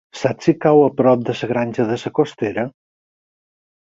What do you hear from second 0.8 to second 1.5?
a prop de la